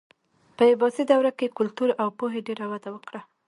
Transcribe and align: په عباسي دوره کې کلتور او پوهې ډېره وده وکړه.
په 0.55 0.63
عباسي 0.71 1.03
دوره 1.11 1.31
کې 1.39 1.53
کلتور 1.57 1.89
او 2.01 2.07
پوهې 2.17 2.39
ډېره 2.47 2.65
وده 2.71 2.89
وکړه. 2.93 3.21